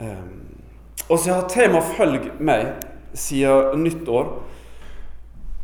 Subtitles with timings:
[0.00, 0.46] Um,
[1.08, 2.72] og så har tema 'Følg meg'
[3.14, 4.26] siden nyttår.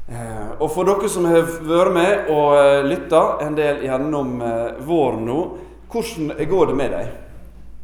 [0.09, 4.87] Uh, og for dere som har vært med og uh, lytta en del gjennom uh,
[4.87, 5.39] våren nå,
[5.91, 7.09] hvordan går det med deg?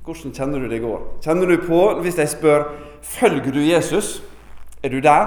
[0.04, 1.00] Hvordan kjenner du det går?
[1.24, 2.68] Kjenner du på, hvis jeg spør
[3.02, 4.22] 'Følger du Jesus'?
[4.82, 5.26] Er du der?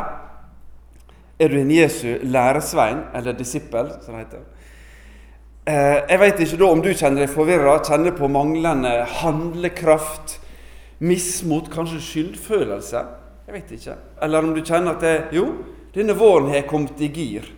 [1.40, 4.44] Er du en Jesu læresvein, eller disippel, som det heter?
[5.68, 10.38] Eh, jeg vet ikke da om du kjenner deg forvirra, kjenner på manglende handlekraft,
[10.98, 13.02] mismot, kanskje skyldfølelse.
[13.46, 13.98] Jeg vet ikke.
[14.22, 15.50] Eller om du kjenner at det, jo,
[15.96, 17.50] denne våren har kommet i gir.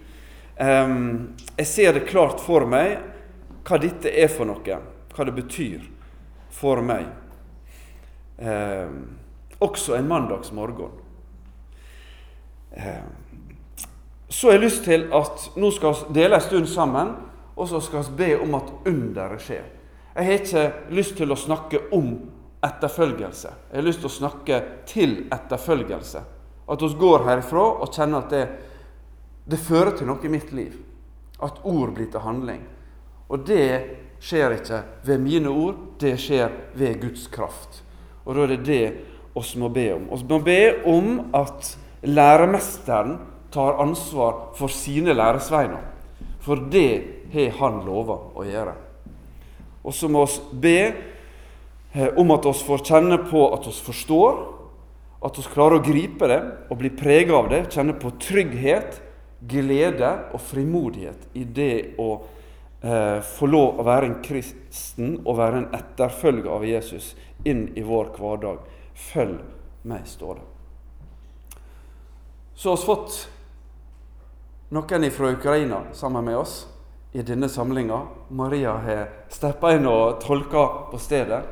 [0.58, 2.98] Um, jeg ser det klart for meg
[3.68, 4.80] hva dette er for noe,
[5.14, 5.84] hva det betyr
[6.54, 7.06] for meg.
[8.42, 9.18] Um,
[9.62, 10.98] også en mandagsmorgen.
[12.78, 13.14] Um,
[14.30, 17.16] så har jeg lyst til at nå skal vi dele en stund sammen
[17.58, 19.66] og så skal vi be om at underet skjer.
[20.16, 22.12] Jeg har ikke lyst til å snakke om
[22.64, 23.52] etterfølgelse.
[23.72, 26.24] Jeg har lyst til å snakke til etterfølgelse.
[26.68, 28.44] At vi går herifra og kjenner at det,
[29.48, 30.76] det fører til noe i mitt liv.
[31.44, 32.64] At ord blir til handling.
[33.30, 33.70] Og det
[34.24, 37.84] skjer ikke ved mine ord, det skjer ved Guds kraft.
[38.26, 38.84] Og da er det det
[39.38, 40.08] oss må be om.
[40.10, 41.76] Vi må be om at
[42.08, 43.18] læremesteren
[43.54, 45.84] tar ansvar for sine læresveiner.
[46.44, 46.90] For det
[47.34, 48.74] har Han lova å gjøre.
[49.84, 50.80] Og så må vi be
[52.20, 54.40] om at vi får kjenne på at vi forstår,
[55.26, 59.00] at vi klarer å gripe det og bli prega av det, kjenne på trygghet,
[59.48, 62.10] glede og frimodighet i det å
[62.82, 67.12] eh, få lov å være en kristen og være en etterfølger av Jesus
[67.46, 68.64] inn i vår hverdag.
[68.98, 69.40] Følg
[69.88, 70.48] meg, står det.
[72.58, 73.20] Så har vi fått
[74.74, 76.56] noen fra Ukraina sammen med oss
[77.14, 78.02] i denne samlinga.
[78.30, 81.44] Maria har steppa inn og tolka på stedet.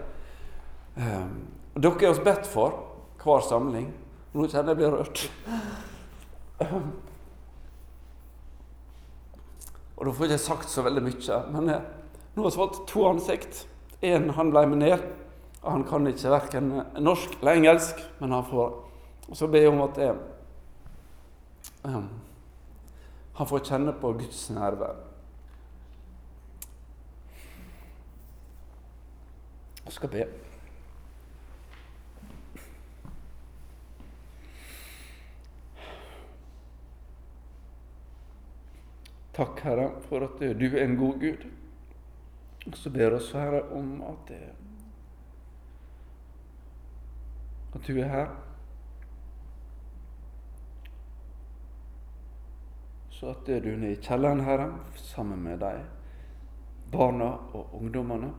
[0.95, 2.75] Um, dere har oss bedt for
[3.19, 3.89] hver samling.
[4.35, 5.23] Nå kjenner jeg blir rørt.
[6.59, 6.93] Um,
[9.95, 11.81] og da får jeg ikke sagt så veldig mye, men jeg,
[12.35, 13.65] nå har vi fått to ansikt.
[14.03, 15.03] Én han ble med ned.
[15.65, 16.71] Han kan ikke verken
[17.01, 18.81] norsk eller engelsk, men han får
[19.25, 20.13] Og så ber jeg om at jeg,
[21.83, 22.09] um,
[23.39, 24.99] han får kjenne på Guds nærvær.
[29.85, 30.27] Jeg skal be.
[39.35, 41.45] Takk, Herre, for at du er en god Gud.
[42.65, 44.31] Og så ber oss, Herre, om at,
[47.75, 48.31] at du er her.
[53.09, 55.83] Så at du er i kjelleren, Herre, sammen med de
[56.91, 58.33] barna og ungdommene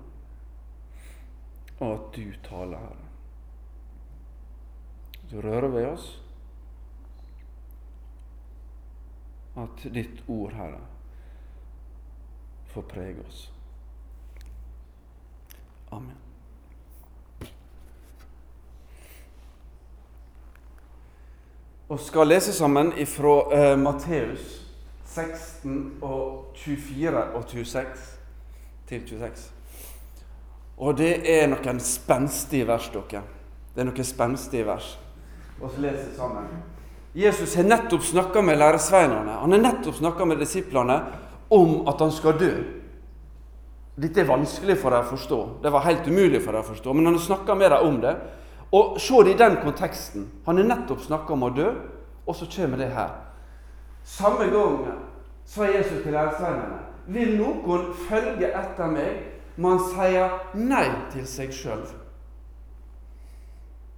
[1.80, 2.96] og at du taler, Herre.
[5.30, 6.22] Du rører ved oss.
[9.56, 10.80] At ditt ord, Herre,
[12.66, 13.52] får prege oss.
[15.90, 16.16] Amen.
[21.88, 24.66] Og skal lese sammen fra eh, Matteus
[25.04, 27.86] 16 og 24 og 26
[28.86, 29.52] til 26.
[30.76, 33.22] Og det er noen spenstige vers, dere.
[33.74, 34.98] Det er noen spenstige vers.
[35.60, 36.50] Og så leser vi sammen.
[37.16, 39.38] Jesus har nettopp snakka med læresveinene.
[39.40, 40.98] Han har nettopp snakka med disiplene
[41.48, 42.50] om at han skal dø.
[43.96, 45.38] Dette er vanskelig for dem å forstå.
[45.64, 46.92] Det var helt umulig for dem å forstå.
[46.92, 48.12] Men han har snakka med dem om det.
[48.76, 50.26] Og se det i den konteksten.
[50.44, 51.70] Han har nettopp snakka om å dø,
[52.26, 53.14] og så kommer det her.
[54.04, 54.76] Samme gang
[55.48, 56.82] sa Jesus til læresveinene
[57.14, 59.22] Vil noen følge etter meg,
[59.56, 61.86] man sier nei til seg sjøl.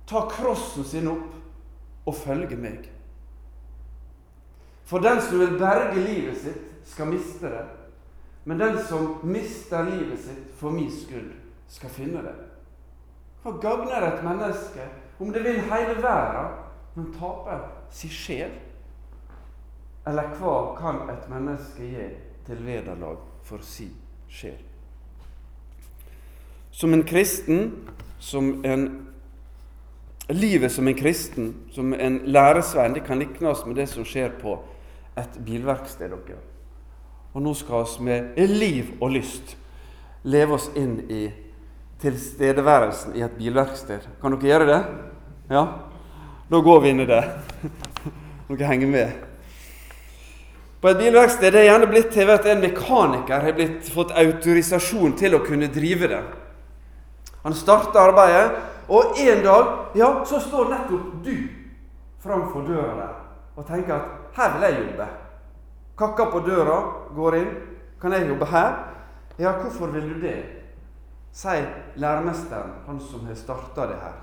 [0.07, 2.87] Ta krossen sin opp og følge meg.
[4.89, 7.65] For den som vil berge livet sitt, skal miste det.
[8.49, 11.35] Men den som mister livet sitt for min skyld,
[11.69, 12.33] skal finne det.
[13.43, 14.87] Hva gagner et menneske
[15.21, 16.55] om det vil hele verden,
[16.95, 18.55] men taper sin sjel?
[20.09, 22.09] Eller hva kan et menneske gi
[22.47, 23.93] til vederlag for sin
[24.33, 24.57] sjel?
[26.73, 27.71] Som en kristen,
[28.19, 28.89] som en
[30.29, 34.59] Livet som en kristen, som en læresvenn, det kan liknes med det som skjer på
[35.19, 36.11] et bilverksted.
[36.11, 36.39] dere.
[37.35, 39.57] Og nå skal vi med liv og lyst
[40.25, 41.29] leve oss inn i
[42.03, 44.07] tilstedeværelsen i et bilverksted.
[44.23, 44.81] Kan dere gjøre det?
[45.51, 45.65] Ja?
[46.51, 47.23] Da går vi inn i det.
[48.49, 49.25] Dere henger med.
[50.81, 55.17] På et bilverksted det er gjerne blitt til at en mekaniker har blitt, fått autorisasjon
[55.19, 56.23] til å kunne drive det.
[57.43, 59.65] Han starter arbeidet, Og en dag
[60.01, 61.35] ja, så står nettopp du
[62.25, 63.17] framfor døra der
[63.59, 65.09] og tenker at her vil jeg jobbe.
[65.99, 66.79] Kakker på døra,
[67.15, 67.51] går inn.
[68.01, 68.77] Kan jeg jobbe her?
[69.39, 70.37] Ja, hvorfor vil du det?
[71.35, 71.67] Sier
[71.99, 74.17] læremesteren, han som har starta det her.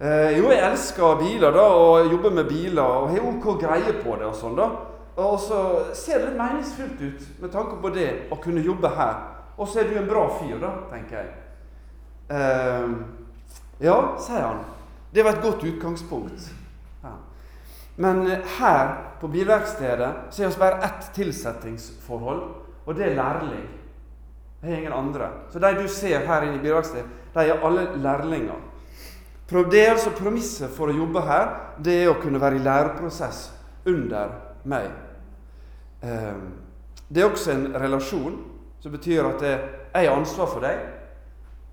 [0.00, 4.16] Eh, jo, jeg elsker biler da, og jobber med biler og har OK greie på
[4.18, 4.26] det.
[4.26, 4.70] Og sånn da.
[5.14, 5.60] Og så
[5.94, 9.20] ser det litt meningsfylt ut med tanke på det å kunne jobbe her.
[9.54, 11.32] Og så er du en bra fyr, da, tenker jeg.
[12.34, 12.90] Eh,
[13.84, 14.64] ja, sier han.
[15.14, 16.48] Det var et godt utgangspunkt.
[17.96, 18.26] Men
[18.58, 22.42] her på bilverkstedet så er vi bare ett tilsettingsforhold,
[22.84, 23.66] og det er lærling.
[24.60, 25.28] Det er ingen andre.
[25.52, 28.60] Så de du ser her inne i bilverkstedet, de er alle lærlinger.
[29.48, 31.50] Det er altså Premisset for å jobbe her
[31.84, 33.50] det er å kunne være i læreprosess
[33.86, 34.32] under
[34.64, 34.88] meg.
[36.02, 36.46] Ehm,
[37.08, 38.38] det er også en relasjon
[38.80, 39.60] som betyr at jeg
[39.94, 40.80] har ansvar for deg.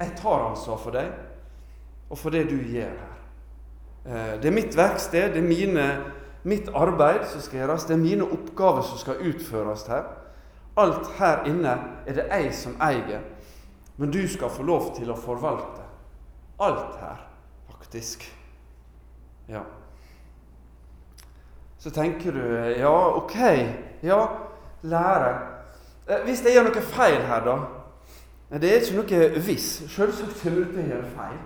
[0.01, 1.09] Jeg tar ansvar for deg
[2.12, 3.10] og for det du gjør her.
[4.06, 6.03] Eh, det er mitt verksted, det er mine,
[6.44, 10.07] mitt arbeid som skal gjøres, det er mine oppgaver som skal utføres her.
[10.77, 11.75] Alt her inne
[12.07, 13.21] er det jeg som eier,
[13.98, 15.86] men du skal få lov til å forvalte.
[16.62, 17.21] Alt her,
[17.69, 18.25] faktisk.
[19.50, 19.62] Ja.
[21.81, 22.44] Så tenker du
[22.77, 23.38] ja, ok,
[24.04, 24.25] ja,
[24.81, 25.31] lære.
[26.07, 27.59] Eh, hvis jeg gjør noe feil her, da?
[28.62, 29.68] Det er ikke noe hvis.
[29.94, 31.42] Selvsagt er til å gjøre feil.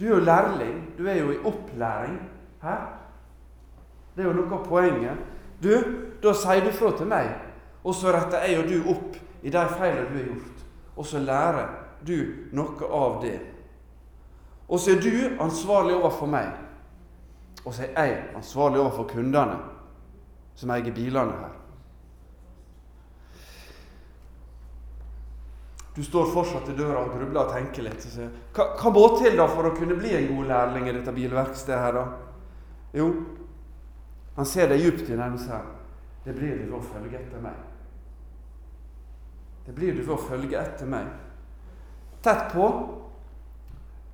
[0.00, 0.80] Du er jo lærling.
[0.98, 2.16] Du er jo i opplæring.
[2.62, 2.74] Hæ?
[4.16, 5.18] Det er jo noe av poenget.
[5.62, 5.70] Du,
[6.22, 7.28] da sier du fra til meg,
[7.84, 10.64] og så retter jeg og du opp i de feilene du har gjort.
[10.96, 11.68] Og så lærer
[12.06, 12.16] du
[12.56, 13.36] noe av det.
[14.68, 16.48] Og så er du ansvarlig overfor meg.
[17.64, 19.58] Og så er jeg ansvarlig overfor kundene
[20.56, 21.59] som eier bilene her.
[25.94, 28.04] Du står fortsatt i døra og grubler og tenker litt.
[28.06, 31.14] Og sier, hva, må til da for å kunne bli en god lærling i dette
[31.16, 32.04] bilverkstedet her, da?
[32.94, 33.08] Jo,
[34.36, 35.68] han ser deg djupt i nærmest sier
[36.20, 37.56] det blir du ved å følge etter meg.
[39.64, 41.06] Det blir du ved å følge etter meg.
[42.24, 42.66] Tett på.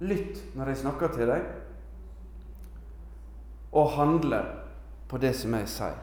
[0.06, 1.44] Lytt når jeg snakker til deg,
[3.76, 4.42] og handle
[5.08, 5.96] på det som jeg sier.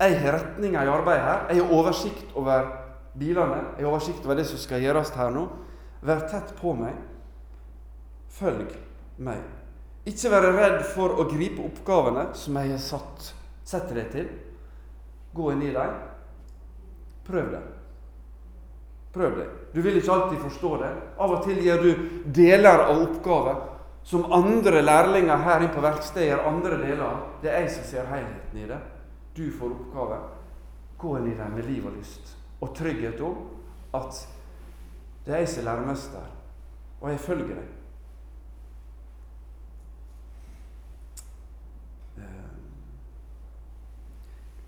[0.00, 1.42] Jeg har retninga i arbeidet her.
[1.50, 2.70] Jeg har oversikt over
[3.18, 3.62] bilene.
[3.76, 5.46] Jeg har oversikt over det som skal gjøres her nå.
[6.06, 6.94] Vær tett på meg.
[8.30, 8.70] Følg
[9.20, 9.42] meg.
[10.08, 13.34] Ikke være redd for å gripe oppgavene som jeg har satt,
[13.68, 14.30] setter deg til.
[15.36, 15.98] Gå inn i dem.
[17.26, 17.60] Prøv det.
[19.12, 19.46] Prøv det.
[19.74, 20.90] Du vil ikke alltid forstå det.
[21.18, 23.66] Av og til gjør du deler av oppgaver
[24.06, 27.22] som andre lærlinger her inne på verkstedet gjør andre deler av.
[27.42, 28.80] Det er jeg som ser helheten i det.
[29.36, 30.20] Du får oppgave.
[30.98, 33.36] Gå inn i dem med liv og lyst og trygghet om
[33.96, 34.22] at
[35.24, 36.30] det er jeg som er læremester,
[37.00, 37.68] og jeg følger deg.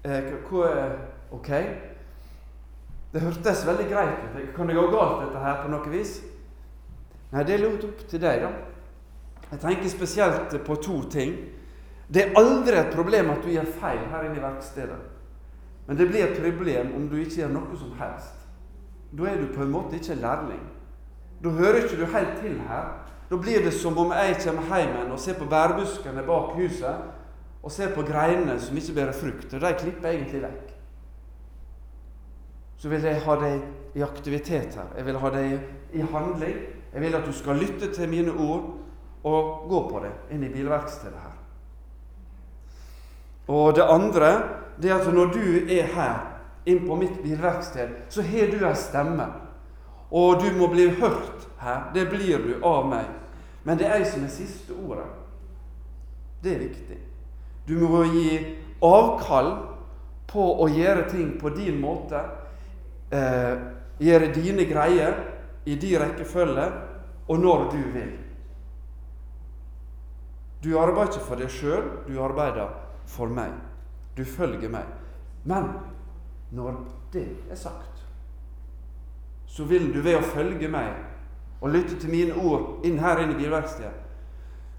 [0.04, 1.00] Eh, eh,
[1.30, 1.50] ok.
[3.12, 4.54] Det hørtes veldig greit ut.
[4.56, 6.16] Kan det gå galt, dette her, på noe vis?
[7.32, 8.52] Nei, det er lurt opp til deg, da.
[9.52, 11.36] Jeg tenker spesielt på to ting.
[12.08, 14.98] Det er aldri et problem at du gjør feil her inne i verkstedet.
[15.86, 18.46] Men det blir et problem om du ikke gjør noe som helst.
[19.12, 20.62] Da er du på en måte ikke lærling.
[21.42, 22.92] Da hører ikke du helt til her.
[23.30, 27.10] Da blir det som om jeg kommer hjem og ser på bærbuskene bak huset
[27.62, 29.54] og ser på greinene som ikke bærer frukt.
[29.54, 30.72] Og de klipper jeg egentlig vekk.
[32.76, 33.62] Så vil jeg ha deg
[33.94, 34.88] i aktivitet her.
[34.96, 35.52] Jeg vil ha deg
[35.92, 36.56] i handling.
[36.92, 38.70] Jeg vil at du skal lytte til mine ord
[39.24, 41.36] og gå på det inn i bilverkstedet her.
[43.48, 44.32] Og det andre
[44.82, 46.20] det er at når du er her
[46.66, 49.26] inn på mitt bilverksted, så har du ei stemme.
[50.12, 51.90] Og du må bli hørt her.
[51.94, 53.08] Det blir du av meg.
[53.64, 55.06] Men det er jeg som er siste ordet.
[56.42, 56.98] Det er viktig.
[57.68, 58.40] Du må gi
[58.82, 59.52] avkall
[60.28, 62.20] på å gjøre ting på din måte.
[63.12, 63.54] Eh,
[64.02, 65.14] gjøre dine greier
[65.64, 66.66] i din rekkefølge
[67.28, 68.12] og når du vil.
[70.62, 72.74] Du arbeider ikke for deg sjøl, du arbeider
[73.06, 73.54] for meg.
[74.16, 74.86] Du følger meg.
[75.44, 75.70] Men
[76.50, 76.76] når
[77.12, 78.04] det er sagt,
[79.46, 80.94] så vil du ved å følge meg
[81.60, 83.98] og lytte til mine ord inn her inne i bilverkstedet,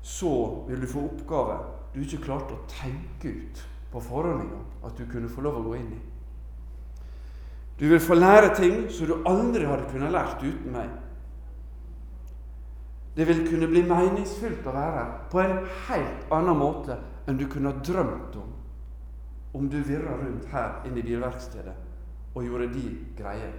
[0.03, 0.33] så
[0.67, 1.59] vil du få oppgave
[1.93, 3.61] du ikke klarte å tenke ut
[3.93, 4.49] på forhånd
[4.83, 6.01] at du kunne få lov å gå inn i.
[7.77, 10.89] Du vil få lære ting som du aldri hadde kunnet lært uten meg.
[13.13, 16.97] Det vil kunne bli meningsfylt å være på en helt annen måte
[17.29, 18.52] enn du kunne ha drømt om
[19.53, 21.75] om du virra rundt her inne i bilverkstedet
[22.33, 23.51] og gjorde din greie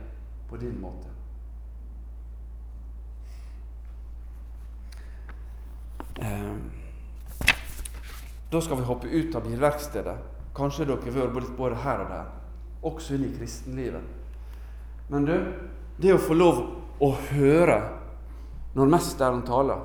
[0.49, 1.11] på din måte.
[6.19, 6.57] Eh,
[8.51, 10.17] da skal vi hoppe ut av bilverkstedet.
[10.55, 12.29] Kanskje dere har vært både her og der,
[12.83, 14.03] også inne i kristenlivet.
[15.11, 15.35] Men du,
[15.99, 16.61] det å få lov
[17.03, 17.79] å høre
[18.75, 19.83] når mesteren taler,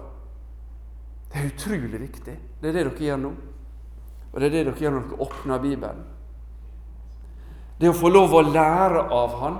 [1.30, 2.36] det er utrolig viktig.
[2.62, 3.34] Det er det dere gjør nå.
[4.32, 6.08] Og det er det dere gjør når dere åpner Bibelen.
[7.80, 9.60] Det å få lov å lære av Han,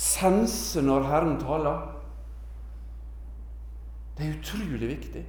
[0.00, 1.82] sense når Herren taler,
[4.16, 5.24] det er utrolig viktig.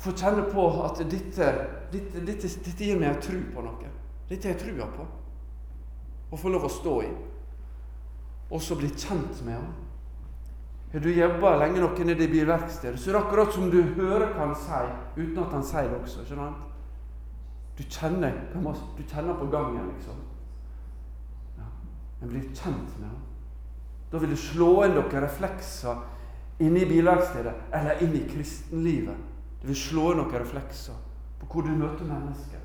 [0.00, 1.50] Få kjenne på at dette,
[1.92, 3.92] dette, dette, dette gir meg en tro på noe.
[4.28, 5.06] Dette har jeg trua på.
[6.32, 7.10] Å få lov å stå i.
[8.50, 9.72] Og så bli kjent med Han.
[10.94, 14.28] Har du jobba lenge nok nede i bilverkstedet, så er det akkurat som du hører
[14.36, 16.22] hva han sier, uten at han sier det også.
[16.22, 16.52] skjønner
[17.74, 20.20] Du kjenner, du kjenner på gangen, liksom.
[21.58, 21.66] Ja.
[22.22, 23.24] En blir kjent med ham.
[24.12, 25.98] Da vil det slå inn noen reflekser
[26.62, 29.18] inne i bilverkstedet eller inn i kristenlivet.
[29.60, 31.02] Det vil slå inn noen reflekser
[31.40, 32.62] på hvor du møter mennesker.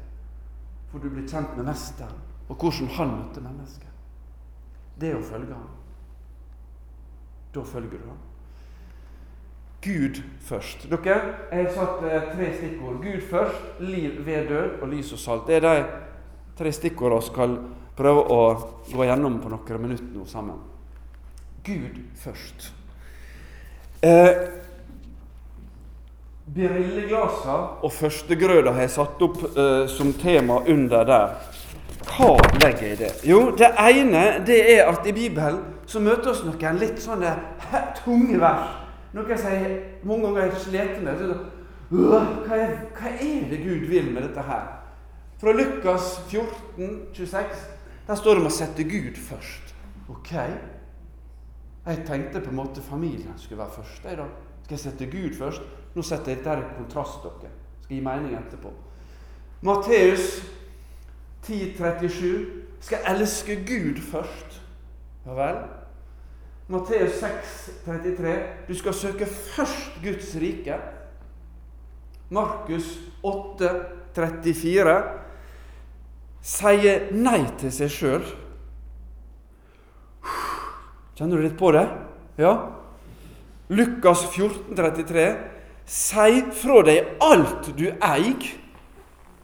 [0.92, 3.90] For du blir kjent med Mesteren, og hvordan han møter mennesker.
[5.02, 5.79] Det er å følge ham.
[7.56, 8.18] Da følger du ham.
[9.82, 10.90] Gud først.
[10.92, 11.20] Dere,
[11.52, 12.98] jeg har satt eh, tre stikkord.
[13.04, 15.48] Gud først, liv ved død og lys og salt.
[15.48, 15.86] Det er de
[16.60, 17.56] tre stikkordene vi skal
[18.00, 18.42] prøve å
[18.92, 20.60] gå gjennom på noen minutter nå sammen.
[21.64, 22.74] Gud først.
[24.04, 24.34] Eh,
[26.50, 31.36] Brilleglassene og førstegrøda har jeg satt opp eh, som tema under der.
[32.10, 33.12] Hva legger jeg i det?
[33.30, 37.32] Jo, det ene det er at i Bibelen så møter oss noen litt sånne
[38.04, 38.76] tunge vers.
[39.16, 41.24] Noe jeg mange ganger har slitt med.
[41.90, 42.20] hva,
[42.54, 44.68] er, hva er det Gud vil med dette her?
[45.42, 47.64] Fra Lukas 14, 26,
[48.08, 49.74] der står det om å sette Gud først.
[50.12, 50.34] Ok.
[51.90, 54.06] Jeg tenkte på en måte familien skulle være først.
[54.06, 54.28] Jeg da.
[54.64, 55.66] Skal jeg sette Gud først?
[55.96, 57.50] Nå setter jeg dette kontrast dere.
[57.82, 58.74] Skal gi mening etterpå.
[59.66, 60.38] Matteus
[61.48, 62.46] 10,37
[62.86, 64.62] skal elske Gud først.
[65.26, 65.64] Ja vel?
[66.70, 68.36] Matteus 6, 33.
[68.68, 70.76] Du skal søke først Guds rike.
[72.30, 72.92] Markus
[73.26, 73.72] 8,
[74.14, 74.94] 34.
[76.46, 78.30] Sier nei til seg sjøl.
[81.18, 81.88] Kjenner du litt på det?
[82.38, 82.54] Ja?
[83.74, 85.28] Lukas 14, 33.
[85.90, 88.50] Si fra deg alt du eier.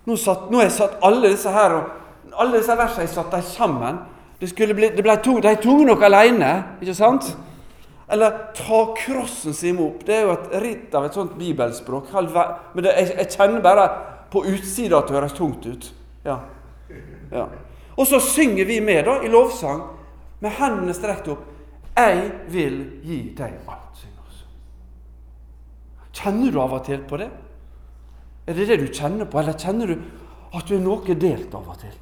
[0.06, 3.34] Nå, satt, nå har jeg satt alle disse her og alle disse versene jeg satt
[3.34, 4.04] dem sammen.
[4.40, 6.52] Det, bli, det ble tung, de tok nok alene,
[6.84, 7.32] ikke sant?
[8.12, 10.04] Eller ta krossen sin opp.
[10.06, 12.12] Det er jo et ritt av et sånt bibelspråk.
[12.14, 13.88] Men det, jeg, jeg, kjenner bare
[14.34, 15.88] på utsida at det høres tungt ut.
[16.26, 16.40] Ja.
[17.32, 17.48] ja.
[17.96, 19.82] Og så synger vi med da, i lovsang
[20.44, 21.48] med hendene strekt opp.
[21.96, 24.46] Jeg vil gi deg alt, synger oss.
[26.14, 27.32] Kjenner du av og til på det?
[28.46, 30.02] Er det det du kjenner på, eller kjenner du
[30.56, 31.96] at du er noe delt av og til?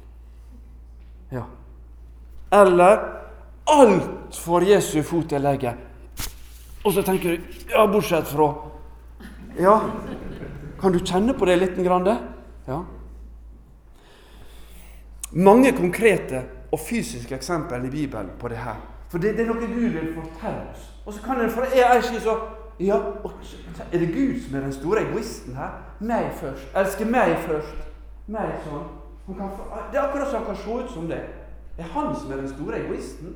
[1.32, 1.46] Ja.
[2.54, 2.98] Eller
[3.64, 5.74] alt for Jesu fot jeg legger.
[6.84, 8.54] Og så tenker du Ja, bortsett fra
[9.58, 9.80] Ja.
[10.80, 11.76] Kan du kjenne på det litt?
[11.84, 12.06] Grann,
[12.66, 12.82] ja.
[15.32, 16.42] Mange konkrete
[16.72, 18.76] og fysiske eksempler i Bibelen på det her.
[19.08, 20.90] For det, det er noe Gud vil fortelle oss.
[21.06, 22.36] Og så kan en for jeg si så
[22.80, 22.96] ja,
[23.92, 25.78] Er det Gud som er den store egoisten her?
[26.00, 26.66] Meg først.
[26.76, 27.76] Elsker meg først.
[28.26, 28.88] Meg sånn.
[29.26, 31.22] Det er akkurat som han kan se ut som det.
[31.76, 33.34] Det er han som er den store egoisten.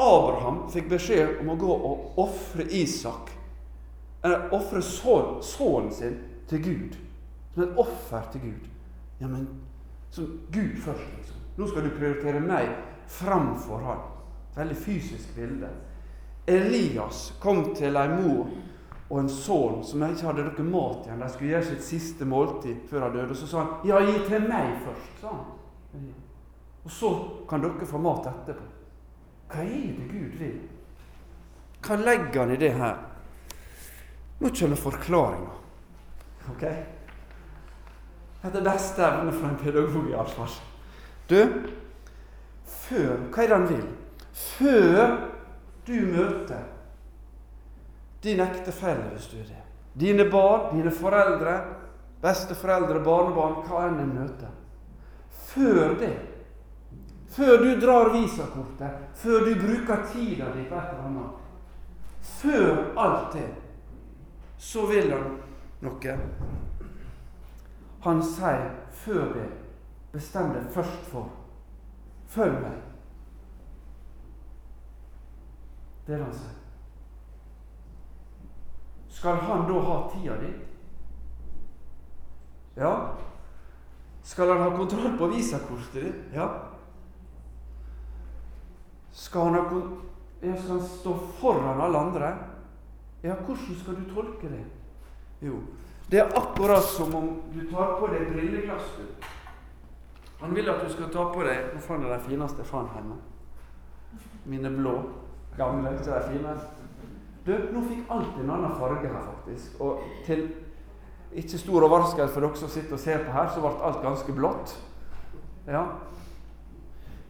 [0.00, 3.30] Abraham fikk beskjed om å gå og ofre Isak,
[4.24, 6.18] eller ofre sønnen sin,
[6.50, 6.96] til Gud.
[7.54, 8.70] Som et offer til Gud.
[9.20, 9.46] Ja, men
[10.10, 11.36] som Gud først, liksom.
[11.56, 12.72] Nå skal du prioritere meg
[13.10, 14.02] framfor han.
[14.56, 15.68] Veldig fysisk bilde.
[16.50, 18.48] Elias kom til ei mor
[19.10, 21.22] og en sønn som ikke hadde noe mat igjen.
[21.22, 23.30] De skulle gjøre sitt siste måltid før han døde.
[23.34, 26.10] Og så sa han, 'Ja, gi til meg først', sa han.
[26.84, 27.10] Og så
[27.48, 28.66] kan dere få mat etterpå.
[29.50, 30.58] Hva er det Gud vil?
[31.84, 32.96] Hva legger han i det her?
[34.40, 35.56] Nå kommer forklaringa.
[36.52, 36.64] Ok?
[38.40, 40.54] Dette er beste evne for en pedagog, iallfall.
[41.28, 41.40] Du,
[42.64, 43.88] før Hva er det han vil?
[44.32, 45.16] Før
[45.86, 46.64] du møter
[48.22, 49.60] din ektefelle, hvis du er det,
[50.00, 51.54] dine barn, dine foreldre,
[52.22, 54.50] besteforeldre, barnebarn, hva enn en møter
[55.50, 56.12] Før det
[57.40, 61.30] før du drar visakortet, før du bruker tida di på et eller annet.
[62.20, 63.48] Før alt det,
[64.58, 65.38] så vil han
[65.80, 66.16] noe.
[68.04, 68.70] Han sier
[69.04, 69.48] før det
[70.10, 71.28] Bestem deg først for
[72.30, 72.78] Følg meg.
[76.06, 76.56] Det er det han sier.
[79.20, 80.50] skal han da ha tida di?
[82.76, 82.92] Ja.
[84.22, 86.34] Skal han ha kontroll på visakortet ditt?
[86.34, 86.69] Ja.
[89.12, 89.80] Skal han, ha,
[90.40, 92.34] ja, skal han stå foran alle andre?
[93.22, 94.64] Ja, hvordan skal du tolke det?
[95.40, 95.60] Jo,
[96.10, 98.96] det er akkurat som om du tar på deg brilleglass.
[100.40, 103.18] Han vil at du skal ta på deg Hva faen er de fineste faen henne?
[104.48, 104.94] Mine blå.
[105.56, 105.92] Gamle.
[105.92, 106.54] Ikke de fine?
[107.44, 109.80] Du, nå fikk alt en annen farge her, faktisk.
[109.80, 110.46] Og til
[111.32, 114.34] ikke stor overraskelse for dere som sitter og ser på her, så ble alt ganske
[114.34, 114.74] blått.
[115.68, 115.84] Ja.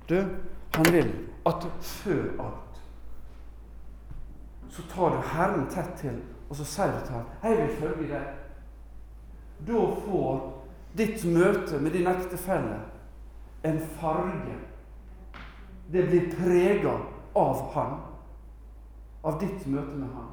[0.08, 0.16] Du,
[0.76, 1.10] han vil
[1.47, 2.70] at før alt
[4.70, 8.14] så tar du Herren tett til, og så sier du til ham 'Jeg vil følge
[8.14, 8.35] deg'.
[9.66, 10.62] Da får
[10.97, 12.80] ditt møte med din ektefelle
[13.64, 14.56] en farge.
[15.92, 16.97] Det blir prega
[17.35, 17.99] av han.
[19.25, 20.30] Av ditt møte med han.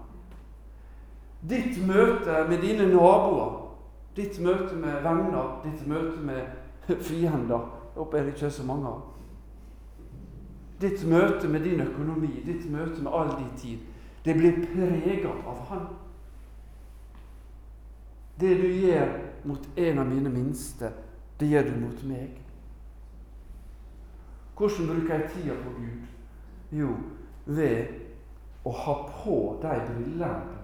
[1.50, 3.76] Ditt møte med dine naboer,
[4.16, 6.46] ditt møte med venner, ditt møte med
[7.08, 9.17] fiender Jeg håper det ikke er så mange av.
[10.81, 13.93] Ditt møte med din økonomi, ditt møte med all din tid
[14.27, 15.88] det blir prega av Han.
[18.39, 20.89] Det du gjør mot en av mine minste,
[21.39, 22.34] det gjør du mot meg.
[24.57, 26.12] Hvordan bruker jeg tida på Gud?
[26.75, 26.89] Jo,
[27.46, 30.60] ved å ha på de brillene.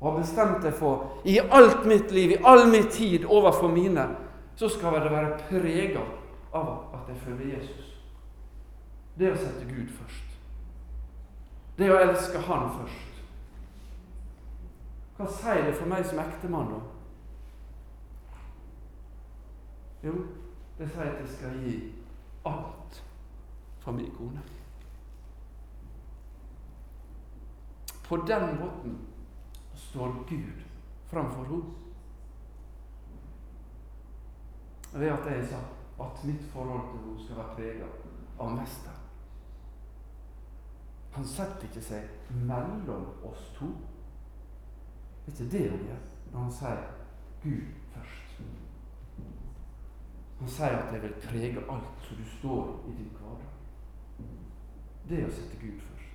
[0.00, 4.06] Og har bestemt deg for i alt mitt liv, i all min tid overfor mine,
[4.56, 6.08] så skal det være prega
[6.56, 7.87] av at jeg følger Jesus.
[9.18, 10.34] Det er å sette Gud først.
[11.78, 13.22] Det er å elske Han først.
[15.18, 16.78] Hva sier det for meg som ektemann, da?
[20.04, 20.12] Jo,
[20.78, 21.72] det sier at jeg skal gi
[22.46, 23.00] alt
[23.82, 24.44] for min kone.
[28.06, 28.94] På den måten
[29.74, 30.62] står Gud
[31.10, 31.74] framfor henne.
[34.94, 35.58] Ved at jeg sa
[36.06, 38.97] at mitt forhold til henne skal være preget av mester.
[41.18, 43.66] Han setter ikke seg mellom oss to.
[45.24, 46.84] Det er ikke det han gjør når han sier
[47.42, 48.36] Gud først.
[50.38, 54.28] Han sier at 'jeg vil prege alt som du står i din hverdag'.
[55.08, 56.14] Det er å sette Gud først.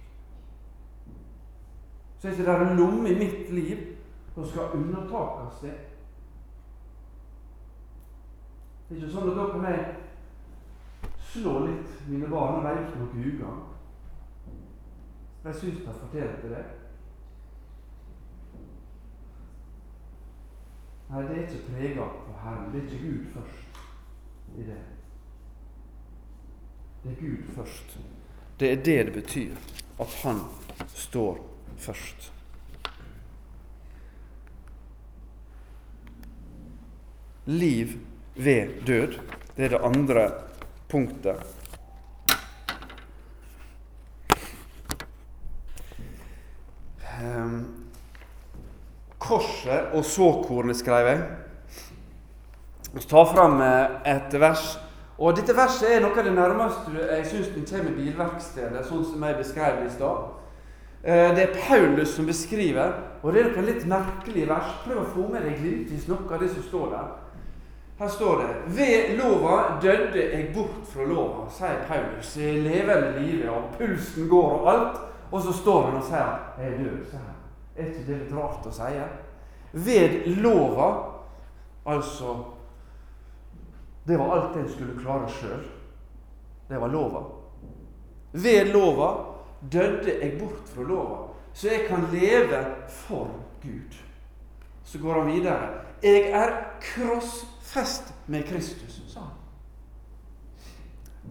[2.20, 3.98] Så er ikke det en lomme i mitt liv
[4.34, 5.76] som skal undertakes det.
[8.90, 9.96] Det er ikke sånn at dere og jeg
[11.20, 13.73] slår litt mine barn og veier ikke noe ugagn.
[15.44, 16.64] Jeg syns han fortjente det.
[21.10, 22.70] Nei, det er ikke prega på Herren.
[22.72, 23.82] Det er ikke Gud først
[24.58, 24.78] i det.
[27.04, 27.98] Det er Gud først.
[28.60, 29.56] Det er det det betyr
[30.00, 30.40] at Han
[30.96, 31.38] står
[31.78, 32.32] først.
[37.46, 37.88] Liv
[38.36, 39.20] ved død.
[39.58, 40.32] Det er det andre
[40.90, 41.63] punktet.
[49.24, 51.24] Korset og såkornet, skrev jeg.
[52.94, 54.78] Vi tar fram eh, et vers.
[55.18, 59.24] Og Dette verset er noe av det nærmeste jeg syns den kommer bilverkstedet, sånn som
[59.24, 60.24] jeg beskrev det i stad.
[61.04, 64.76] Eh, det er Paulus som beskriver, og det er noe litt merkelig vers.
[64.86, 67.12] Prøv å få med deg glimtvis noe av det som står der.
[67.94, 72.36] Her står det Ved lova døde jeg bort fra lova, sier Paulus.
[72.38, 75.02] Jeg lever livet, og pulsen går og alt.
[75.34, 77.06] Og så står han og sier at 'jeg er død'.
[77.12, 77.34] Så her.
[77.76, 79.02] Er ikke det litt rart å si?
[79.72, 80.90] Ved lova,
[81.86, 82.46] altså
[84.08, 85.64] Det var alt en skulle klare sjøl.
[86.70, 87.22] Det var lova.
[88.32, 89.10] Ved lova
[89.72, 91.18] døde jeg bort fra lova,
[91.54, 93.30] så jeg kan leve for
[93.62, 93.96] Gud.
[94.84, 95.70] Så går han videre.
[96.04, 99.43] Jeg er krossfest med Kristus, sa han.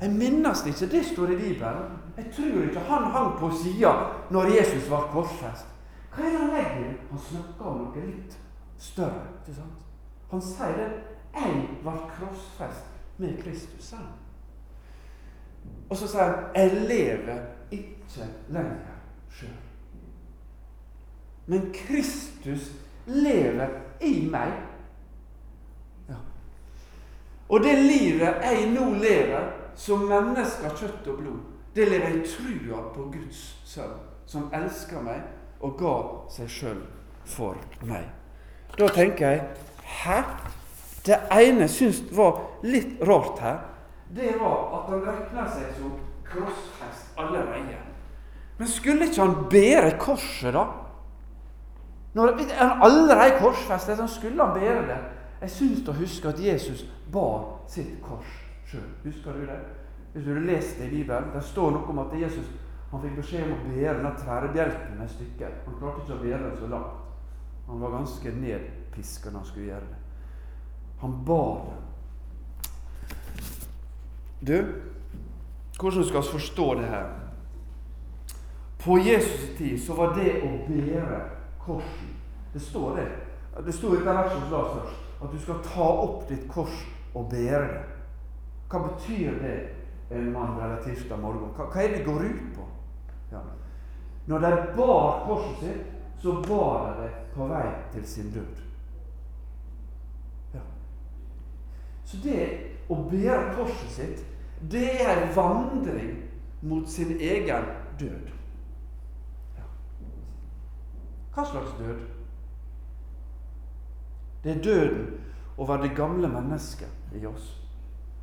[0.03, 1.99] Jeg minnes ikke det står i Bibelen.
[2.17, 3.93] Jeg tror ikke han hang på sida
[4.31, 5.69] når Jesus var korsfest.
[6.15, 6.97] Hva er det han legger i?
[7.11, 8.35] Han snakker om noe litt
[8.79, 9.29] større.
[9.41, 9.87] ikke sant?
[10.31, 10.91] Han sier det.
[11.33, 12.85] 'Jeg var krossfest
[13.19, 14.07] med Kristus', han.
[15.91, 17.39] Og så sier han 'Jeg lever
[17.71, 18.99] ikke lenger
[19.31, 19.49] sjøl'.
[21.47, 22.73] Men Kristus
[23.07, 23.69] lever
[24.01, 24.53] i meg.
[26.09, 26.15] Ja.
[27.49, 31.41] Og det livet jeg nå lever som menneske av kjøtt og blod,
[31.75, 33.95] det lever i trua på Guds sønn,
[34.27, 35.23] som elsker meg
[35.63, 35.95] og ga
[36.33, 36.83] seg sjøl
[37.29, 37.59] for
[37.89, 38.09] meg.
[38.79, 39.43] Da tenker jeg
[40.03, 40.23] Hæ?
[41.07, 43.59] Det ene jeg syns var litt rart her,
[44.15, 45.97] det var at han regna seg som
[46.29, 47.79] krossfest allerede.
[48.59, 50.67] Men skulle ikke han bære korset, da?
[52.15, 55.01] Når han allerede korsfestet, så skulle han bære det.
[55.43, 58.42] Jeg syns å huske at Jesus bar sitt kors
[58.73, 58.91] sjøl.
[59.05, 59.61] Husker du det?
[60.13, 62.51] Hvis du det i Bibelen, det står noe om at Jesus
[62.93, 65.49] han fikk beskjed om å bære denne tverrbjelken et stykke.
[65.65, 66.99] Han klarte ikke å bære den så langt.
[67.69, 70.01] Han var ganske nedpiska når han skulle gjøre det.
[71.01, 71.89] Han bar den.
[74.43, 74.57] Du,
[75.81, 77.09] hvordan skal vi forstå det her?
[78.85, 81.23] På Jesus' tid så var det å bære
[81.63, 83.09] korset Det står det.
[83.65, 86.85] Det står i det verset som la først, at du skal ta opp ditt kors
[87.15, 87.92] og bære det.
[88.73, 89.69] Hva betyr det
[90.17, 91.51] en mandag eller tirsdag morgen?
[91.53, 92.65] Hva, hva er det går ut på?
[93.33, 93.43] Ja.
[94.27, 95.91] Når de bar korset sitt,
[96.23, 98.63] så bar de det på vei til sin død.
[100.55, 100.65] Ja.
[102.05, 102.49] Så det
[102.89, 104.25] å bære korset sitt,
[104.73, 106.13] det er en vandring
[106.63, 107.69] mot sin egen
[108.01, 108.33] død.
[109.59, 109.69] Ja.
[111.35, 112.07] Hva slags død?
[114.45, 115.19] Det er døden
[115.59, 117.59] over det gamle mennesket i oss.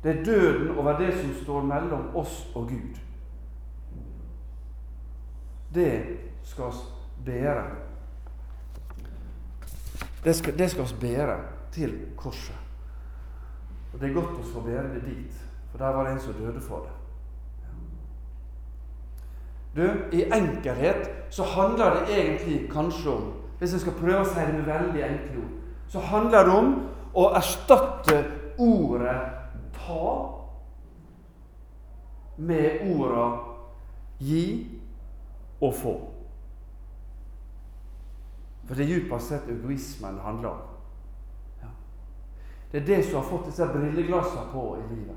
[0.02, 3.00] Det er døden over det som står mellom oss og Gud
[5.74, 6.02] det
[6.42, 6.84] skal oss
[7.24, 7.64] bære.
[10.24, 11.36] Det skal, det skal oss bære
[11.72, 12.56] til korset.
[13.92, 15.38] Og det er godt å få bære det dit,
[15.70, 16.96] for der var det en som døde for det.
[19.70, 24.40] Du, I enkelhet så handler det egentlig kanskje om Hvis jeg skal prøve å si
[24.40, 25.48] det med veldig enkle ord,
[25.92, 26.70] så handler det om
[27.12, 28.22] å erstatte
[28.56, 29.18] ordet
[29.90, 30.40] 'ta'
[32.36, 33.38] med orda
[34.18, 34.80] 'gi'
[35.60, 36.10] og få.
[38.64, 40.60] For det er djupest sett egoismen det handler om.
[41.62, 41.68] Ja.
[42.72, 45.16] Det er det som har fått disse brilleglassene på i livet.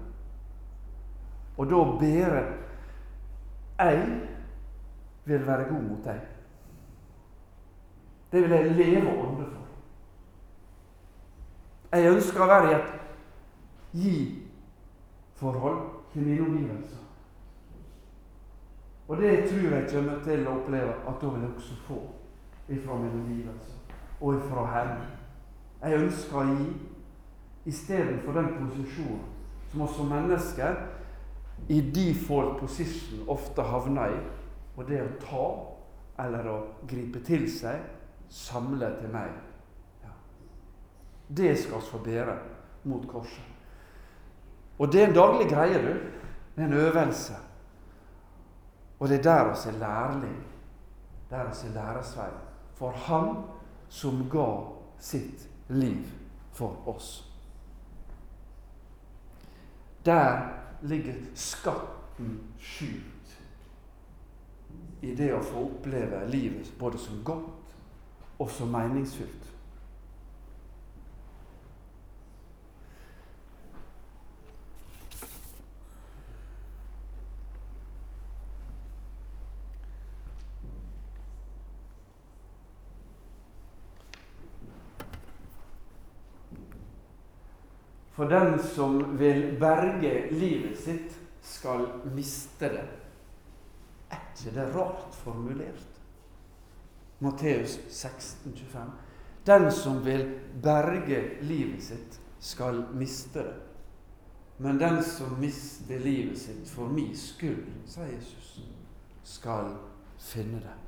[1.57, 2.43] Og da bære
[3.79, 4.21] jeg
[5.25, 6.21] vil være god mot deg.
[8.31, 9.61] Det vil jeg leve og ånde for.
[11.93, 12.93] Jeg ønsker å være i et
[15.43, 16.97] gi-forhold til mine omgivelser.
[19.07, 21.99] Og det tror jeg kommer til å oppleve at da vil jeg også få
[22.71, 23.75] ifra min omgivelse
[24.21, 25.05] og ifra Herren.
[25.83, 26.69] Jeg ønsker å gi
[27.65, 29.29] istedenfor den posisjonen
[29.71, 30.75] som som mennesker
[31.69, 34.19] i default position ofte havner i,
[34.77, 35.45] og det å ta
[36.23, 37.81] eller å gripe til seg,
[38.29, 39.33] samle til meg.
[40.03, 40.13] Ja.
[41.27, 42.37] Det skal vi få bære
[42.83, 43.52] mot korset.
[44.79, 45.93] Og det er en daglig greie, du.
[46.55, 47.33] Det er en øvelse.
[48.99, 50.43] Og det er der oss er lærling.
[51.29, 52.29] Der oss er læresvei.
[52.75, 53.35] For Han
[53.89, 54.47] som ga
[54.99, 56.05] sitt liv
[56.51, 57.33] for oss.
[60.05, 60.49] Der
[60.81, 63.37] ligger skatten skjult
[65.01, 67.75] i det å få oppleve livet både som godt
[68.39, 69.42] og som meningsfylt.
[88.23, 91.81] For den som vil berge livet sitt, skal
[92.15, 92.85] miste det.
[94.07, 95.99] Er ikke det rart formulert?
[97.19, 98.93] Matteus 16, 25.
[99.43, 100.23] Den som vil
[100.63, 103.57] berge livet sitt, skal miste det.
[104.57, 108.55] Men den som mister livet sitt for min skyld, sa Jesus,
[109.23, 109.75] skal
[110.31, 110.79] finne det.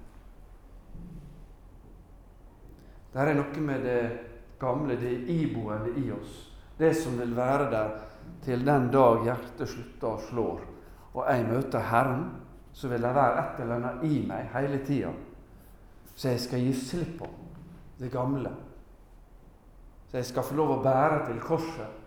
[3.11, 4.01] Det er noe med det
[4.59, 7.93] gamle, det iboende i oss det som vil være der
[8.45, 10.49] til den dag hjertet slutter å slå,
[11.15, 12.25] og jeg møter Herren,
[12.75, 15.13] så vil det være et eller annet i meg hele tida
[16.15, 17.27] så jeg skal gi slipp på
[17.99, 18.51] det gamle.
[20.09, 22.01] Så jeg skal få lov å bære til korset.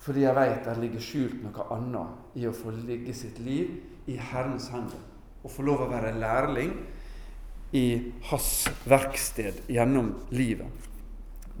[0.00, 4.16] Fordi jeg veit det ligger skjult noe annet i å få ligge sitt liv i
[4.16, 5.02] Herrens hender.
[5.44, 6.72] Og få lov å være lærling
[7.76, 7.86] i
[8.30, 8.52] hans
[8.88, 10.87] verksted gjennom livet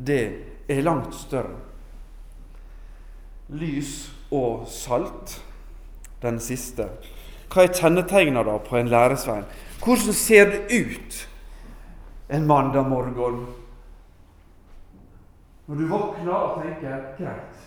[0.06, 0.22] det
[0.68, 1.56] er langt større.
[3.48, 5.38] Lys og salt,
[6.22, 6.88] den siste.
[7.48, 9.46] Hva er kjennetegna da på en læresvein?
[9.84, 11.22] Hvordan ser det ut
[12.28, 13.14] en mandag morgen
[15.68, 17.64] når du våkner og tenker greit,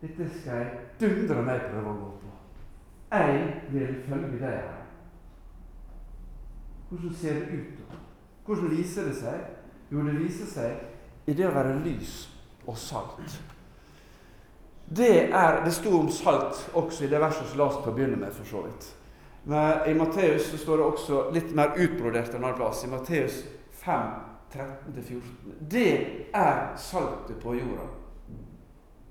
[0.00, 0.68] dette skal jeg
[1.00, 2.30] dundre meg prøve å gå på.
[3.12, 3.42] Jeg
[3.74, 4.70] vil følge deg her.
[6.88, 7.98] Hvordan ser det ut da?
[8.46, 9.44] Hvordan viser det seg?
[9.92, 10.80] Jo, det viser seg
[11.26, 12.16] i det å være lys
[12.66, 13.38] og salt.
[14.92, 17.96] Det, er, det sto om salt også i det verset som la oss på å
[17.96, 18.34] begynne med.
[18.34, 18.90] for så vidt.
[19.44, 22.84] Men i Matteus så står det også litt mer utbrodert en annet plass.
[22.84, 23.42] I Matteus
[23.82, 24.10] 5,
[24.52, 25.56] 13-14.
[25.70, 25.92] Det
[26.34, 27.88] er saltet på jorda.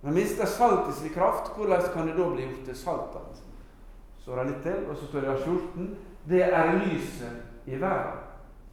[0.01, 3.17] Men mister saltet sin kraft, hvordan kan det da bli gjort til salt?
[4.21, 5.89] Så det litt til, og så står det i 14.
[6.29, 8.27] Det er lyset i verden.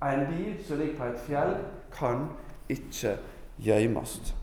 [0.05, 1.57] En by som ligger på et fjell,
[1.92, 2.29] kan
[2.68, 3.18] ikke
[3.59, 4.35] gjøymast.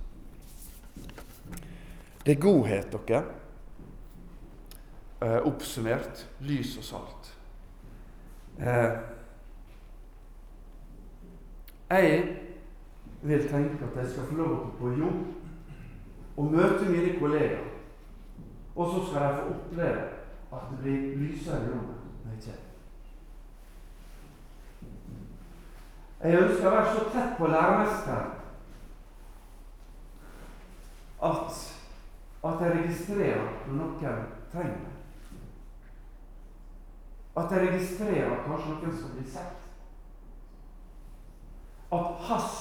[2.25, 3.23] Det er godhet, dere.
[5.21, 7.37] Eh, oppsummert lys og salt.
[8.59, 8.91] Eh,
[11.89, 12.37] jeg
[13.21, 15.19] vil tenke at jeg skal få lov til å gå på jobb
[16.37, 17.71] og møte mine kollegaer.
[18.75, 20.05] Og så skal jeg få oppleve
[20.51, 22.61] at det blir lysere i rommet når jeg kommer.
[26.25, 28.31] Jeg ønsker å være så tett på læremesteren
[31.25, 31.59] at,
[32.49, 34.95] at jeg registrerer når noen trenger meg.
[37.37, 39.63] At jeg registrerer at kanskje noen skal bli sett.
[41.93, 42.59] At hans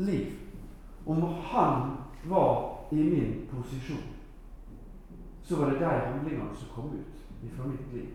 [0.00, 0.32] liv,
[1.06, 2.52] om han var
[2.96, 4.06] i min posisjon,
[5.44, 8.14] så var det de handlingene som kom ut fra mitt liv.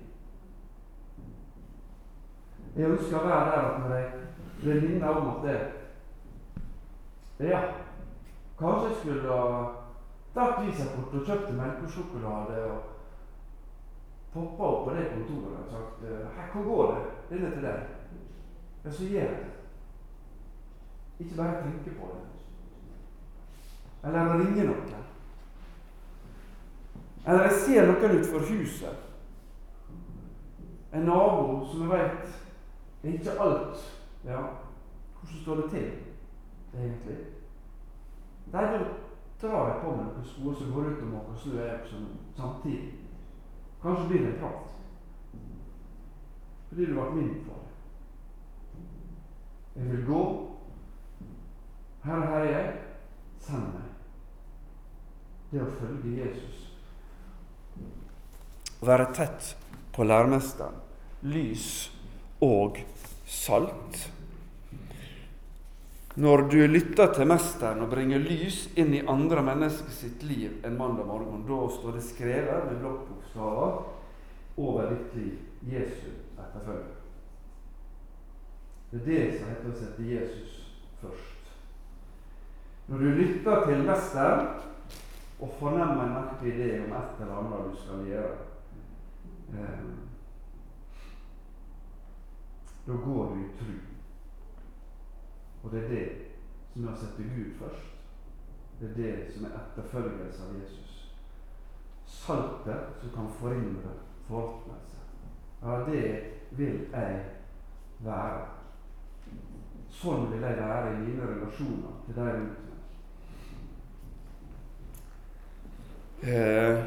[2.76, 3.96] Jeg ønsker å være der at når
[4.70, 5.60] jeg minner om at det
[7.50, 7.62] Ja,
[8.60, 9.46] kanskje jeg skulle ha
[10.36, 12.78] tatt visakort og kjøpt melkesjokolade og
[14.34, 16.06] poppa opp på det kontoret og sagt
[16.38, 17.08] Hei, hvor går det?
[17.32, 17.80] Denne til deg.
[18.84, 19.50] Ja, så gjør jeg det.
[21.20, 22.22] Ikke bare tenke på det.
[24.04, 24.94] Eller ringe noen.
[27.28, 28.96] Eller jeg ser noen utenfor huset.
[30.94, 32.41] En nabo som jeg vet
[33.04, 33.86] er ikke alt
[34.26, 34.42] Ja,
[35.18, 35.92] hvordan står det til
[36.74, 37.18] egentlig?
[38.52, 38.86] Der
[39.42, 42.04] drar jeg på meg noen sko som går ut og jeg snø
[42.38, 42.92] samtidig.
[43.82, 44.68] Kanskje blir det prat.
[46.70, 47.58] Fordi du ble min det.
[49.76, 50.22] Jeg vil gå.
[52.04, 52.76] Herre, her er jeg.
[53.40, 53.88] Send meg.
[55.52, 56.68] Det å følge Jesus.
[58.82, 59.56] Være tett
[59.94, 60.78] på læremesteren.
[61.22, 61.66] Lys
[62.42, 62.82] og
[63.26, 64.12] salt.
[66.16, 70.76] Når du lytter til Mesteren og bringer lys inn i andre mennesker sitt liv en
[70.78, 73.78] mandag morgen, da står det skrevet med blokkbokstaver
[74.60, 76.98] over ditt liv Jesu etterfølger.
[78.92, 80.58] Det er det som heter å sette Jesus
[81.00, 81.54] først.
[82.92, 84.48] Når du lytter til Mesteren
[85.40, 88.34] og fornemmer en merkelig idé om et eller annet du skal gjøre,
[89.56, 90.11] eh,
[92.86, 93.74] da går du i tru.
[95.64, 96.08] Og det er det
[96.74, 97.92] som er å sette Gud først.
[98.80, 100.96] Det er det som er etterfølgelse av Jesus.
[102.06, 103.94] Saltet som kan forhindre
[104.28, 104.98] forråtnelse.
[105.62, 106.24] Ja, det
[106.58, 107.26] vil jeg
[108.00, 108.46] være.
[109.92, 112.72] Sånn vil jeg være i mine relasjoner til deg rundt meg.
[116.22, 116.86] Eh,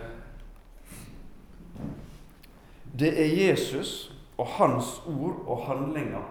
[2.99, 6.25] det er Jesus og hans ord og handlinger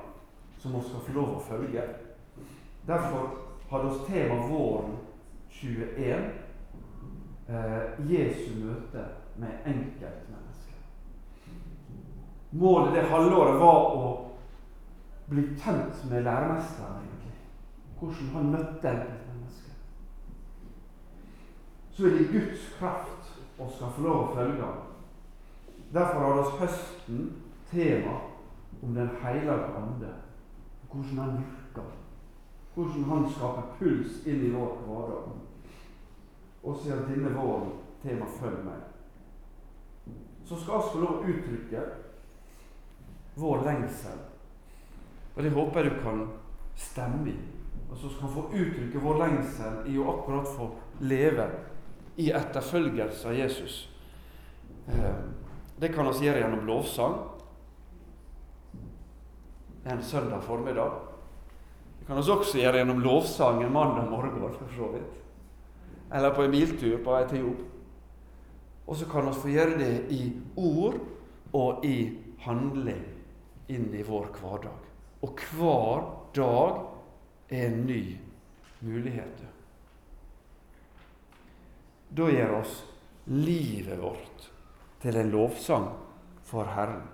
[0.60, 1.84] som vi skal få lov å følge.
[2.88, 3.30] Derfor
[3.72, 4.98] hadde vi tema våren
[5.52, 6.32] 21
[7.48, 9.06] eh, Jesu møte
[9.40, 10.80] med enkeltmennesker.
[12.52, 14.10] Målet det halvåret var å
[15.28, 17.38] bli kjent med læremesteren, egentlig.
[18.00, 19.78] Hvordan han møtte enkeltmennesker.
[21.94, 24.70] Så er det Guds kraft vi skal få lov å følge.
[25.94, 27.26] Derfor har vi høsten
[27.74, 28.20] tema
[28.82, 30.14] om Den hellige ande.
[30.92, 31.90] Hvordan han virker.
[32.76, 35.32] Hvordan han skaper puls inn i vår hverdag.
[36.64, 37.72] Og siden denne våren
[38.04, 38.90] tema 'Følg meg'.
[40.46, 41.82] Så skal vi få lov å uttrykke
[43.36, 44.20] vår lengsel.
[45.36, 46.28] Og det håper jeg du kan
[46.76, 47.38] stemme i.
[47.92, 51.50] Og så skal vi få uttrykke vår lengsel i å akkurat få leve
[52.16, 53.90] i etterfølgelse av Jesus.
[54.88, 55.24] Eh,
[55.82, 57.16] det kan vi gjøre gjennom lovsang.
[59.86, 60.92] En søndag formiddag.
[62.00, 65.20] Det kan vi også gjøre gjennom lovsangen mandag morgen, for så vidt.
[66.14, 67.62] Eller på en biltur på vei til jobb.
[68.88, 70.22] Og så kan vi få gjøre det i
[70.60, 71.00] ord
[71.56, 71.98] og i
[72.44, 73.04] handling
[73.72, 74.90] inn i vår hverdag.
[75.24, 76.04] Og hver
[76.36, 76.82] dag
[77.50, 78.02] er en ny
[78.84, 79.46] mulighet.
[82.14, 82.84] Da gjør oss
[83.32, 84.50] livet vårt
[85.02, 85.88] til en lovsang
[86.44, 87.13] for Herren.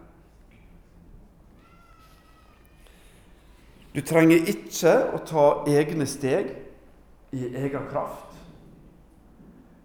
[4.00, 6.54] Du trenger ikke å ta egne steg
[7.36, 8.38] i egen kraft.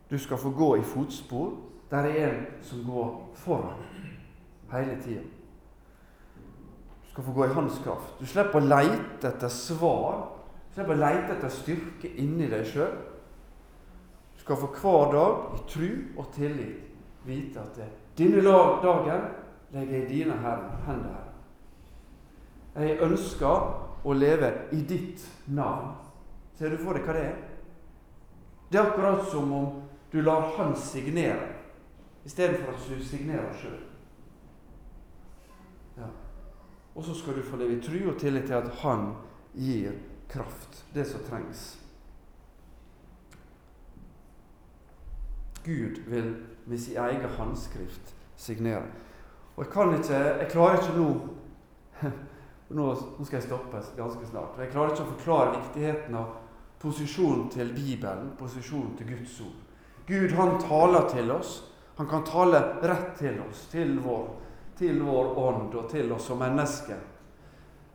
[0.06, 1.48] Du skal få gå i fotspor
[1.90, 3.08] der det er en som går
[3.42, 3.80] foran
[4.70, 5.24] hele tida.
[7.10, 8.12] skal få gå i hans kraft.
[8.20, 10.28] Du slipper å leite etter svar.
[10.68, 12.94] Du slipper å leite etter styrke inni deg sjøl.
[14.34, 18.42] Du skal for hver dag i tru og tillit vite at det, denne
[18.82, 19.26] dagen
[19.72, 21.18] legger jeg dine hender.
[22.76, 22.84] her.
[22.86, 25.94] Jeg ønsker å leve i ditt navn.
[26.58, 27.36] Ser du for deg hva det er?
[28.70, 29.66] Det er akkurat som om
[30.12, 31.48] du lar Han signere,
[32.24, 33.80] istedenfor at du signerer sjøl.
[35.98, 36.08] Ja.
[36.94, 39.14] Og så skal du få leve i tru og tillit til at Han
[39.54, 39.96] gir
[40.30, 41.64] kraft, det som trengs.
[45.64, 46.36] Gud vil
[46.66, 48.86] med sin egen håndskrift signere.
[49.56, 51.28] Og jeg kan ikke Jeg klarer ikke nå
[52.68, 54.56] Nå, skal jeg stoppe ganske snart.
[54.58, 56.32] Jeg klarer ikke å forklare viktigheten av
[56.80, 59.60] posisjonen til Bibelen, posisjonen til Guds ord.
[60.08, 61.58] Gud han taler til oss.
[61.96, 64.24] Han kan tale rett til oss, til vår,
[64.78, 66.98] til vår ånd og til oss som mennesker.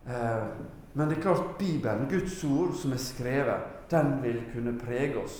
[0.06, 0.46] Eh,
[0.92, 5.38] men det er klart Bibelen, Guds ord som er skrevet, den vil kunne prege oss.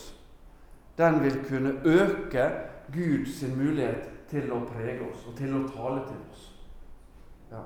[0.98, 2.50] Den vil kunne øke
[2.92, 6.44] Guds mulighet til å prege oss og til å tale til oss.
[7.50, 7.64] Ja.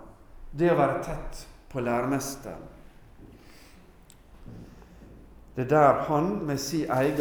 [0.55, 1.43] Det å være tett
[1.75, 2.71] på læremesteren.
[5.57, 7.21] Det er der han med sin egen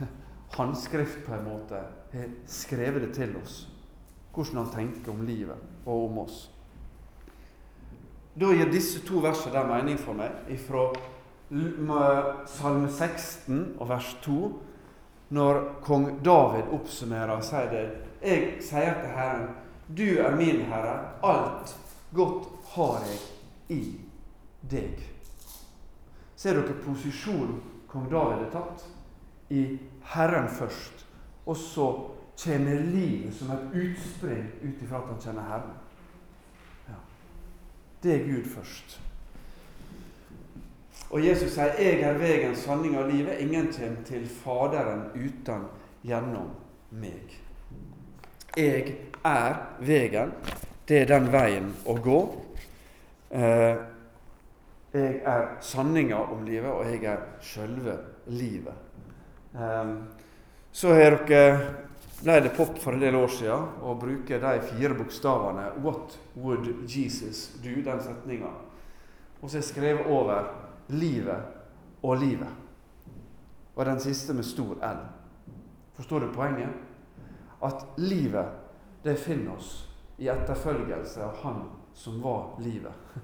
[0.56, 1.80] håndskrift på en måte
[2.12, 3.68] har skrevet det til oss.
[4.34, 6.50] Hvordan han tenker om livet og om oss.
[8.40, 10.32] Da gir disse to versene der mening for meg,
[10.68, 10.90] fra
[12.46, 14.40] Salme 16 og vers 2
[15.36, 17.86] når kong David oppsummerer, og sier det
[18.22, 19.48] Jeg sier til Herren,
[19.88, 21.76] du er min Herre, alt
[22.14, 23.35] godt har jeg
[23.68, 23.80] i
[24.70, 25.00] deg.
[26.36, 28.84] Ser dere posisjonen kong David har tatt?
[29.48, 29.78] I
[30.12, 31.06] Herren først,
[31.46, 31.86] og så
[32.44, 35.76] kommer livet som et utspring ut ifra at han kjenner Herren.
[36.88, 36.98] Ja.
[38.02, 39.00] Det er Gud først.
[41.10, 43.38] Og Jesus sier 'Jeg er veien, sanning og livet'.
[43.38, 45.62] Ingen kommer til Faderen uten
[46.04, 46.50] gjennom
[46.90, 47.40] meg.
[48.56, 50.32] Jeg er veien.
[50.88, 52.45] Det er den veien å gå.
[53.30, 53.76] Eh,
[54.92, 58.74] jeg er sanninga om livet, og jeg er sjølve livet.
[59.54, 59.90] Eh,
[60.72, 61.58] så har dere
[62.22, 66.88] ble det pop for en del år siden å bruke de fire bokstavene 'What would
[66.88, 68.50] Jesus do?' den setninga.
[69.42, 70.44] Og så har jeg skrevet over
[70.88, 71.42] livet
[72.02, 72.48] og livet.
[73.76, 74.96] Og den siste med stor L.
[75.94, 76.70] Forstår du poenget?
[77.62, 78.46] At livet,
[79.04, 81.62] det finner oss i etterfølgelse av Han
[81.96, 82.92] som var livet.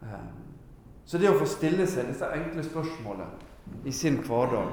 [0.00, 0.20] Eh,
[1.04, 4.70] så det å få stille seg disse enkle spørsmålene i sin hverdag,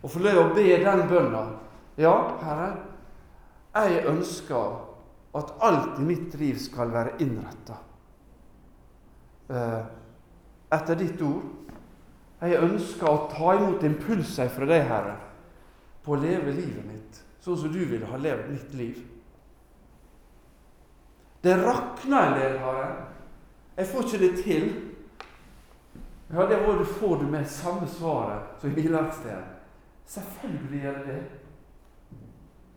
[0.00, 1.42] og få lov å be den bønna
[2.00, 2.70] Ja, Herre,
[3.74, 4.78] jeg ønsker
[5.36, 7.76] at alt i mitt liv skal være innretta
[9.52, 9.84] eh,
[10.72, 11.44] etter ditt ord.
[12.40, 15.18] Jeg ønsker å ta imot impulser fra deg, Herre,
[16.08, 18.98] på å leve livet mitt sånn som du ville ha levd mitt liv.
[21.42, 22.96] Det rakner en del, har Jeg
[23.76, 24.84] Jeg får ikke det til.
[26.32, 29.44] Ja, det du får du med samme svaret som i bilverkstedet.
[30.04, 31.22] Selvfølgelig gjør det det.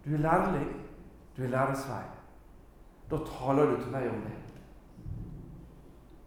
[0.06, 0.82] Du er lærling.
[1.38, 2.04] Du er læresvei.
[3.12, 4.38] Da taler du til meg om det.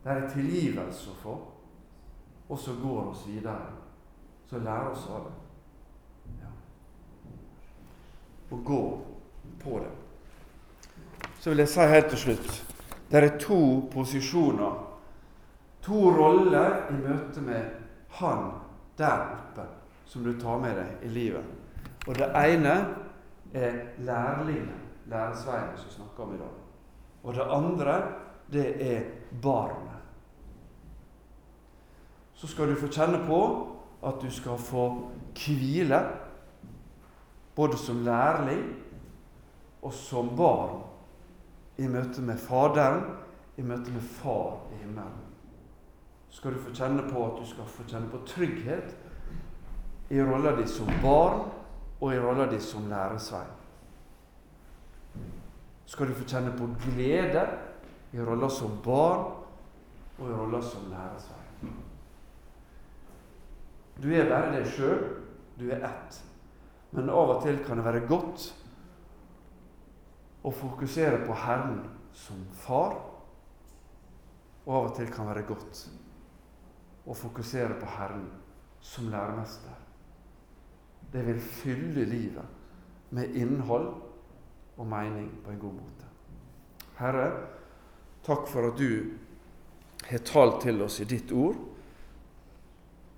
[0.04, 1.54] Det er tilgivelse å få
[2.48, 3.72] og så går oss videre.
[4.46, 5.32] Så lærer oss av det.
[6.42, 6.50] Ja.
[8.50, 8.82] Og gå
[9.62, 10.03] på det.
[11.44, 12.60] Så vil jeg si helt til slutt
[13.12, 13.58] det er to
[13.92, 14.78] posisjoner,
[15.84, 17.66] to roller i møte med
[18.16, 18.48] Han
[18.98, 19.66] der oppe,
[20.08, 21.44] som du tar med deg i livet.
[22.08, 22.74] Og det ene
[23.52, 26.56] er lærlingen, læresveien, som vi snakker om i dag.
[27.22, 27.98] Og det andre,
[28.50, 29.02] det er
[29.42, 29.94] barnet
[32.44, 33.40] så skal du få kjenne på
[34.04, 34.82] at du skal få
[35.32, 35.96] hvile,
[37.56, 38.66] både som lærling
[39.80, 40.82] og som barn,
[41.76, 43.04] i møte med Faderen,
[43.56, 45.20] i møte med Far i himmelen.
[46.34, 48.94] Skal du få kjenne på at du skal få kjenne på trygghet
[50.10, 51.44] i rolla di som barn
[52.00, 53.44] og i rolla di som læresvei.
[55.86, 57.46] Skal du få kjenne på glede
[58.12, 59.30] i rolla som barn
[60.18, 61.70] og i rolla som læresvei.
[64.02, 65.04] Du er bare deg sjøl.
[65.54, 66.18] Du er ett.
[66.94, 68.48] Men av og til kan det være godt
[70.44, 71.80] å fokusere på Herren
[72.14, 72.98] som far.
[74.64, 75.84] Og av og til kan være godt
[77.04, 78.26] å fokusere på Herren
[78.84, 79.74] som læremester.
[81.12, 83.90] Det vil fylle livet med innhold
[84.76, 86.08] og mening på en god måte.
[86.98, 87.28] Herre,
[88.24, 89.14] takk for at du
[90.08, 91.56] har talt til oss i ditt ord.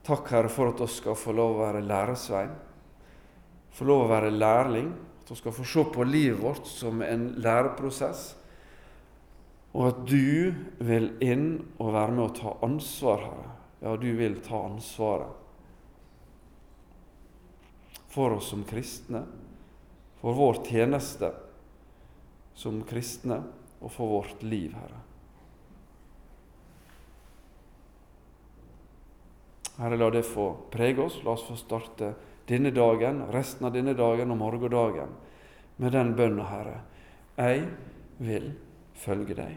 [0.06, 2.52] Takk, Herre, for at vi skal få lov å være læresvein,
[3.74, 4.92] få lov å være lærling,
[5.28, 8.36] vi skal få se på livet vårt som en læreprosess,
[9.74, 13.50] og at du vil inn og være med å ta ansvar, Herre.
[13.82, 15.42] Ja, du vil ta ansvaret
[18.08, 19.26] for oss som kristne,
[20.22, 21.28] for vår tjeneste
[22.56, 23.42] som kristne
[23.82, 25.02] og for vårt liv, Herre.
[29.76, 31.18] Herre, la det få prege oss.
[31.24, 32.14] La oss få starte
[32.46, 35.14] denne dagen, resten av denne dagen og morgendagen
[35.82, 36.76] med den bønna, Herre.
[37.36, 37.66] Jeg
[38.22, 38.52] vil
[38.96, 39.56] følge deg.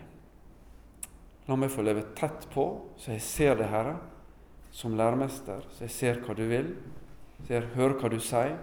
[1.49, 2.65] La meg få leve tett på,
[2.99, 3.95] så jeg ser det, Herre,
[4.71, 6.73] som læremester, så jeg ser hva du vil,
[7.45, 8.59] så jeg hører hva du sier,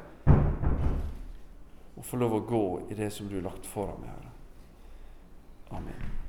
[1.96, 4.36] og får lov å gå i det som du har lagt foran meg, Herre.
[5.80, 6.25] Amen.